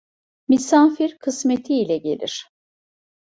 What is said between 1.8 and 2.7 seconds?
gelir.